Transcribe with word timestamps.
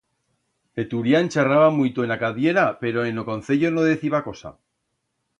Veturián 0.77 1.29
charraba 1.33 1.69
muito 1.79 1.99
en 2.05 2.11
a 2.15 2.17
cadiera, 2.23 2.65
pero 2.81 2.99
en 3.09 3.15
o 3.21 3.27
concello 3.31 3.69
no 3.71 3.81
diciba 3.91 4.25
cosa. 4.29 4.49